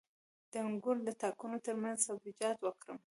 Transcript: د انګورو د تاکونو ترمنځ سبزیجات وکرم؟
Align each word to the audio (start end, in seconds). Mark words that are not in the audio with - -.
د 0.51 0.53
انګورو 0.67 1.01
د 1.07 1.09
تاکونو 1.21 1.57
ترمنځ 1.65 1.97
سبزیجات 2.05 2.57
وکرم؟ 2.61 2.97